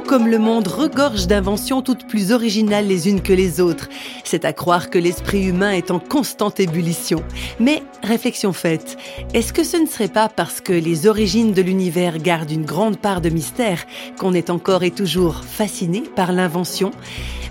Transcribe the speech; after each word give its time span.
comme 0.00 0.28
le 0.28 0.38
monde 0.38 0.68
regorge 0.68 1.26
d'inventions 1.26 1.82
toutes 1.82 2.06
plus 2.06 2.32
originales 2.32 2.86
les 2.86 3.08
unes 3.08 3.22
que 3.22 3.32
les 3.32 3.60
autres. 3.60 3.88
C'est 4.24 4.44
à 4.44 4.52
croire 4.52 4.90
que 4.90 4.98
l'esprit 4.98 5.44
humain 5.46 5.72
est 5.72 5.90
en 5.90 5.98
constante 5.98 6.60
ébullition. 6.60 7.22
Mais 7.58 7.82
réflexion 8.02 8.52
faite, 8.52 8.96
est-ce 9.34 9.52
que 9.52 9.64
ce 9.64 9.76
ne 9.76 9.86
serait 9.86 10.08
pas 10.08 10.28
parce 10.28 10.60
que 10.60 10.72
les 10.72 11.06
origines 11.06 11.52
de 11.52 11.62
l'univers 11.62 12.18
gardent 12.18 12.50
une 12.50 12.64
grande 12.64 12.98
part 12.98 13.20
de 13.20 13.28
mystère 13.28 13.84
qu'on 14.18 14.34
est 14.34 14.50
encore 14.50 14.82
et 14.82 14.90
toujours 14.90 15.44
fasciné 15.44 16.02
par 16.14 16.32
l'invention? 16.32 16.90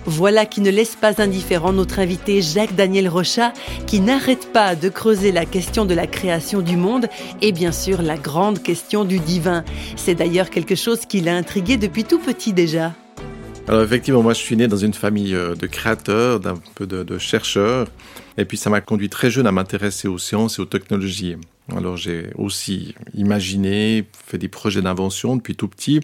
Voilà 0.06 0.46
qui 0.46 0.62
ne 0.62 0.70
laisse 0.70 0.96
pas 0.96 1.20
indifférent 1.20 1.72
notre 1.72 1.98
invité 1.98 2.40
Jacques-Daniel 2.40 3.08
Rochat, 3.08 3.52
qui 3.86 4.00
n'arrête 4.00 4.50
pas 4.50 4.74
de 4.74 4.88
creuser 4.88 5.30
la 5.30 5.44
question 5.44 5.84
de 5.84 5.92
la 5.92 6.06
création 6.06 6.62
du 6.62 6.76
monde 6.78 7.06
et 7.42 7.52
bien 7.52 7.70
sûr 7.70 8.00
la 8.00 8.16
grande 8.16 8.62
question 8.62 9.04
du 9.04 9.18
divin. 9.18 9.62
C'est 9.96 10.14
d'ailleurs 10.14 10.48
quelque 10.48 10.74
chose 10.74 11.00
qui 11.06 11.20
l'a 11.20 11.36
intrigué 11.36 11.76
depuis 11.76 12.04
tout 12.04 12.18
petit 12.18 12.39
déjà. 12.48 12.94
Alors 13.68 13.82
effectivement, 13.82 14.22
moi 14.22 14.32
je 14.32 14.38
suis 14.38 14.56
né 14.56 14.66
dans 14.66 14.76
une 14.76 14.94
famille 14.94 15.34
euh, 15.34 15.54
de 15.54 15.66
créateurs, 15.66 16.40
d'un 16.40 16.56
peu 16.74 16.86
de, 16.86 17.18
chercheurs, 17.18 17.88
et 18.36 18.44
puis 18.44 18.56
ça 18.56 18.70
m'a 18.70 18.80
conduit 18.80 19.08
très 19.08 19.30
jeune 19.30 19.46
à 19.46 19.52
m'intéresser 19.52 20.08
aux 20.08 20.18
sciences 20.18 20.58
et 20.58 20.62
aux 20.62 20.66
technologies. 20.66 21.36
Alors 21.76 21.96
j'ai 21.96 22.30
aussi 22.36 22.94
imaginé, 23.14 24.06
fait 24.26 24.38
des 24.38 24.48
projets 24.48 24.82
d'invention 24.82 25.36
depuis 25.36 25.54
tout 25.54 25.68
petit. 25.68 26.00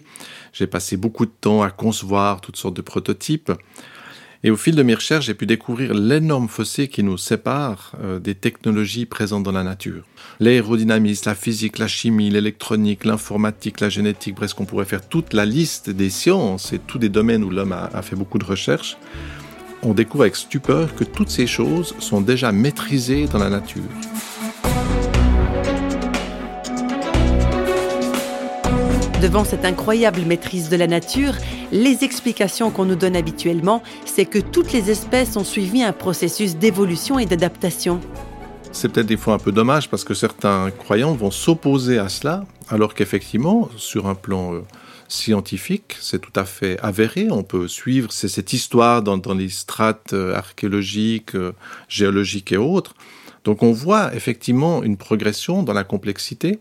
J'ai 0.53 0.67
passé 0.67 0.95
beaucoup 0.95 1.25
de 1.25 1.31
temps 1.41 1.61
à 1.61 1.69
concevoir 1.71 2.39
toutes 2.39 2.55
sortes 2.55 2.77
de 2.77 2.81
prototypes. 2.81 3.51
Et 4.43 4.51
au 4.51 4.55
fil 4.55 4.75
de 4.75 4.83
mes 4.83 4.93
recherches, 4.93 5.25
j'ai 5.25 5.33
pu 5.33 5.45
découvrir 5.45 5.93
l'énorme 5.93 6.47
fossé 6.47 6.87
qui 6.87 7.03
nous 7.03 7.17
sépare 7.17 7.93
euh, 8.01 8.19
des 8.19 8.35
technologies 8.35 9.05
présentes 9.05 9.43
dans 9.43 9.51
la 9.51 9.63
nature. 9.63 10.03
L'aérodynamisme, 10.39 11.23
la 11.29 11.35
physique, 11.35 11.79
la 11.79 11.87
chimie, 11.87 12.29
l'électronique, 12.29 13.05
l'informatique, 13.05 13.79
la 13.79 13.89
génétique, 13.89 14.35
bref, 14.35 14.53
qu'on 14.53 14.65
pourrait 14.65 14.85
faire 14.85 15.07
toute 15.07 15.33
la 15.33 15.45
liste 15.45 15.89
des 15.89 16.09
sciences 16.09 16.73
et 16.73 16.79
tous 16.79 16.99
des 16.99 17.09
domaines 17.09 17.43
où 17.43 17.49
l'homme 17.49 17.71
a, 17.71 17.89
a 17.93 18.01
fait 18.01 18.15
beaucoup 18.15 18.37
de 18.37 18.45
recherches. 18.45 18.97
On 19.83 19.93
découvre 19.93 20.23
avec 20.23 20.35
stupeur 20.35 20.95
que 20.95 21.03
toutes 21.03 21.29
ces 21.29 21.47
choses 21.47 21.95
sont 21.99 22.21
déjà 22.21 22.51
maîtrisées 22.51 23.25
dans 23.27 23.39
la 23.39 23.49
nature. 23.49 23.83
Devant 29.21 29.43
cette 29.43 29.65
incroyable 29.65 30.21
maîtrise 30.21 30.69
de 30.69 30.75
la 30.75 30.85
nature, 30.85 31.33
les 31.71 32.03
explications 32.03 32.69
qu'on 32.69 32.85
nous 32.85 32.95
donne 32.95 33.15
habituellement, 33.15 33.81
c'est 34.05 34.25
que 34.25 34.37
toutes 34.37 34.71
les 34.73 34.91
espèces 34.91 35.35
ont 35.37 35.43
suivi 35.43 35.81
un 35.81 35.91
processus 35.91 36.55
d'évolution 36.55 37.17
et 37.17 37.25
d'adaptation. 37.25 37.99
C'est 38.71 38.89
peut-être 38.89 39.07
des 39.07 39.17
fois 39.17 39.33
un 39.33 39.39
peu 39.39 39.51
dommage 39.51 39.89
parce 39.89 40.03
que 40.03 40.13
certains 40.13 40.69
croyants 40.69 41.13
vont 41.13 41.31
s'opposer 41.31 41.97
à 41.97 42.09
cela, 42.09 42.45
alors 42.69 42.93
qu'effectivement, 42.93 43.69
sur 43.75 44.05
un 44.05 44.13
plan 44.13 44.53
euh, 44.53 44.61
scientifique, 45.07 45.97
c'est 45.99 46.21
tout 46.21 46.39
à 46.39 46.45
fait 46.45 46.79
avéré. 46.81 47.29
On 47.31 47.41
peut 47.41 47.67
suivre 47.67 48.11
cette 48.11 48.53
histoire 48.53 49.01
dans, 49.01 49.19
les 49.33 49.49
strates 49.49 50.13
euh, 50.13 50.35
archéologiques, 50.35 51.33
euh, 51.33 51.53
géologiques 51.89 52.51
et 52.51 52.57
autres. 52.57 52.93
Donc 53.45 53.63
on 53.63 53.71
voit 53.71 54.13
effectivement 54.13 54.83
une 54.83 54.97
progression 54.97 55.63
dans 55.63 55.73
la 55.73 55.85
complexité. 55.85 56.59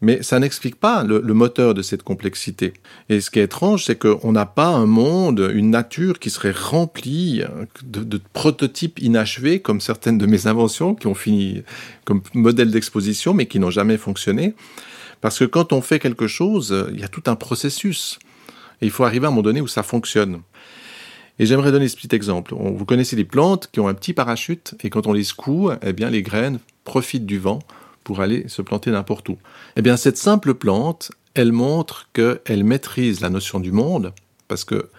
Mais 0.00 0.22
ça 0.22 0.38
n'explique 0.38 0.76
pas 0.76 1.02
le, 1.02 1.20
moteur 1.32 1.72
de 1.72 1.80
cette 1.80 2.02
complexité. 2.02 2.74
Et 3.08 3.20
ce 3.20 3.30
qui 3.30 3.38
est 3.38 3.44
étrange, 3.44 3.84
c'est 3.84 3.98
qu'on 3.98 4.32
n'a 4.32 4.44
pas 4.44 4.66
un 4.66 4.86
monde, 4.86 5.50
une 5.54 5.70
nature 5.70 6.18
qui 6.18 6.30
serait 6.30 6.52
remplie 6.52 7.42
de, 7.82 8.20
prototypes 8.32 8.98
inachevés, 9.00 9.60
comme 9.60 9.80
certaines 9.80 10.18
de 10.18 10.26
mes 10.26 10.46
inventions 10.46 10.94
qui 10.94 11.06
ont 11.06 11.14
fini 11.14 11.62
comme 12.04 12.22
modèle 12.34 12.70
d'exposition, 12.70 13.32
mais 13.34 13.46
qui 13.46 13.58
n'ont 13.58 13.70
jamais 13.70 13.96
fonctionné. 13.96 14.54
Parce 15.20 15.38
que 15.38 15.44
quand 15.44 15.72
on 15.72 15.80
fait 15.80 15.98
quelque 15.98 16.26
chose, 16.26 16.86
il 16.92 17.00
y 17.00 17.04
a 17.04 17.08
tout 17.08 17.22
un 17.26 17.36
processus. 17.36 18.18
Et 18.82 18.86
il 18.86 18.90
faut 18.90 19.04
arriver 19.04 19.24
à 19.24 19.28
un 19.28 19.30
moment 19.30 19.42
donné 19.42 19.62
où 19.62 19.68
ça 19.68 19.82
fonctionne. 19.82 20.42
Et 21.38 21.46
j'aimerais 21.46 21.72
donner 21.72 21.88
ce 21.88 21.96
petit 21.96 22.14
exemple. 22.14 22.54
Vous 22.54 22.84
connaissez 22.84 23.16
les 23.16 23.24
plantes 23.24 23.68
qui 23.72 23.80
ont 23.80 23.88
un 23.88 23.94
petit 23.94 24.12
parachute, 24.12 24.74
et 24.84 24.90
quand 24.90 25.06
on 25.06 25.12
les 25.12 25.24
secoue, 25.24 25.70
eh 25.82 25.92
bien, 25.92 26.10
les 26.10 26.22
graines 26.22 26.58
profitent 26.84 27.26
du 27.26 27.38
vent 27.38 27.60
pour 28.04 28.20
aller 28.20 28.48
se 28.48 28.62
planter 28.62 28.90
n'importe 28.90 29.28
où. 29.28 29.38
Eh 29.76 29.82
bien, 29.82 29.96
cette 29.96 30.18
simple 30.18 30.54
plante, 30.54 31.10
elle 31.34 31.52
montre 31.52 32.08
qu'elle 32.12 32.64
maîtrise 32.64 33.20
la 33.20 33.30
notion 33.30 33.58
du 33.58 33.72
monde, 33.72 34.12
parce 34.46 34.64
que 34.64 34.90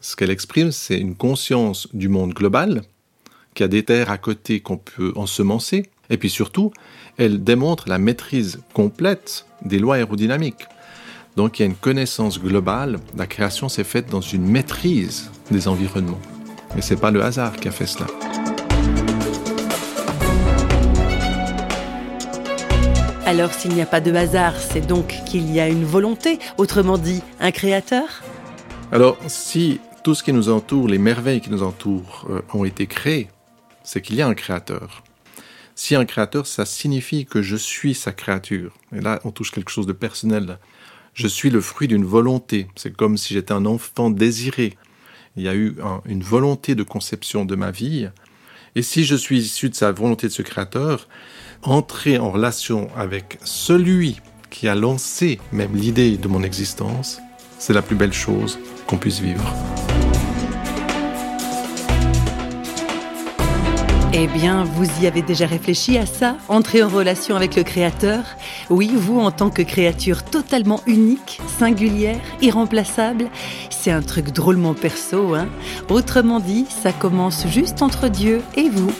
ce 0.00 0.14
qu'elle 0.14 0.30
exprime, 0.30 0.70
c'est 0.70 0.98
une 0.98 1.16
conscience 1.16 1.88
du 1.92 2.08
monde 2.08 2.32
global, 2.32 2.82
qui 3.54 3.62
a 3.62 3.68
des 3.68 3.84
terres 3.84 4.10
à 4.10 4.18
côté 4.18 4.60
qu'on 4.60 4.76
peut 4.76 5.12
ensemencer, 5.16 5.90
et 6.10 6.16
puis 6.16 6.30
surtout, 6.30 6.72
elle 7.16 7.42
démontre 7.42 7.88
la 7.88 7.98
maîtrise 7.98 8.60
complète 8.72 9.46
des 9.62 9.78
lois 9.78 9.96
aérodynamiques. 9.96 10.66
Donc 11.36 11.58
il 11.58 11.62
y 11.62 11.64
a 11.64 11.66
une 11.66 11.76
connaissance 11.76 12.40
globale, 12.40 12.98
la 13.16 13.26
création 13.26 13.68
s'est 13.68 13.84
faite 13.84 14.08
dans 14.08 14.20
une 14.20 14.46
maîtrise 14.46 15.30
des 15.50 15.68
environnements. 15.68 16.20
Et 16.76 16.82
ce 16.82 16.94
n'est 16.94 17.00
pas 17.00 17.10
le 17.10 17.22
hasard 17.22 17.56
qui 17.56 17.68
a 17.68 17.72
fait 17.72 17.86
cela. 17.86 18.06
Alors 23.30 23.54
s'il 23.54 23.74
n'y 23.74 23.80
a 23.80 23.86
pas 23.86 24.00
de 24.00 24.12
hasard, 24.12 24.56
c'est 24.56 24.84
donc 24.84 25.14
qu'il 25.24 25.54
y 25.54 25.60
a 25.60 25.68
une 25.68 25.84
volonté, 25.84 26.40
autrement 26.58 26.98
dit 26.98 27.22
un 27.38 27.52
créateur? 27.52 28.24
Alors 28.90 29.18
si 29.28 29.78
tout 30.02 30.16
ce 30.16 30.24
qui 30.24 30.32
nous 30.32 30.48
entoure, 30.48 30.88
les 30.88 30.98
merveilles 30.98 31.40
qui 31.40 31.50
nous 31.50 31.62
entourent 31.62 32.26
euh, 32.28 32.40
ont 32.52 32.64
été 32.64 32.88
créées, 32.88 33.28
c'est 33.84 34.02
qu'il 34.02 34.16
y 34.16 34.20
a 34.20 34.26
un 34.26 34.34
créateur. 34.34 35.04
Si 35.76 35.94
un 35.94 36.06
créateur, 36.06 36.44
ça 36.48 36.66
signifie 36.66 37.24
que 37.24 37.40
je 37.40 37.54
suis 37.54 37.94
sa 37.94 38.10
créature. 38.10 38.74
Et 38.92 39.00
là, 39.00 39.20
on 39.22 39.30
touche 39.30 39.52
quelque 39.52 39.70
chose 39.70 39.86
de 39.86 39.92
personnel. 39.92 40.58
Je 41.14 41.28
suis 41.28 41.50
le 41.50 41.60
fruit 41.60 41.86
d'une 41.86 42.04
volonté. 42.04 42.66
C'est 42.74 42.96
comme 42.96 43.16
si 43.16 43.34
j'étais 43.34 43.52
un 43.52 43.64
enfant 43.64 44.10
désiré. 44.10 44.76
Il 45.36 45.44
y 45.44 45.48
a 45.48 45.54
eu 45.54 45.76
une 46.04 46.24
volonté 46.24 46.74
de 46.74 46.82
conception 46.82 47.44
de 47.44 47.54
ma 47.54 47.70
vie. 47.70 48.08
Et 48.74 48.82
si 48.82 49.04
je 49.04 49.14
suis 49.14 49.38
issu 49.38 49.70
de 49.70 49.76
sa 49.76 49.92
volonté 49.92 50.26
de 50.26 50.32
ce 50.32 50.42
créateur, 50.42 51.06
entrer 51.62 52.18
en 52.18 52.30
relation 52.30 52.88
avec 52.96 53.38
celui 53.44 54.20
qui 54.50 54.68
a 54.68 54.74
lancé 54.74 55.38
même 55.52 55.74
l'idée 55.74 56.16
de 56.16 56.28
mon 56.28 56.42
existence, 56.42 57.20
c'est 57.58 57.72
la 57.72 57.82
plus 57.82 57.96
belle 57.96 58.12
chose 58.12 58.58
qu'on 58.86 58.96
puisse 58.96 59.20
vivre. 59.20 59.54
Eh 64.12 64.26
bien, 64.26 64.64
vous 64.64 64.86
y 65.00 65.06
avez 65.06 65.22
déjà 65.22 65.46
réfléchi 65.46 65.96
à 65.96 66.04
ça 66.04 66.36
Entrer 66.48 66.82
en 66.82 66.88
relation 66.88 67.36
avec 67.36 67.54
le 67.54 67.62
Créateur? 67.62 68.24
Oui, 68.68 68.90
vous, 68.92 69.20
en 69.20 69.30
tant 69.30 69.50
que 69.50 69.62
créature 69.62 70.24
totalement 70.24 70.80
unique, 70.86 71.40
singulière, 71.58 72.18
irremplaçable 72.42 73.26
C'est 73.70 73.92
un 73.92 74.02
truc 74.02 74.32
drôlement 74.32 74.74
perso, 74.74 75.34
hein 75.34 75.48
Autrement 75.88 76.40
dit, 76.40 76.66
ça 76.68 76.92
commence 76.92 77.46
juste 77.46 77.82
entre 77.82 78.08
Dieu 78.08 78.42
et 78.56 78.68
vous. 78.68 78.92